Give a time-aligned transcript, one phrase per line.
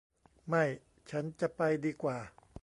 [0.47, 0.65] ไม่
[1.09, 2.17] ฉันจะไปดีกว่า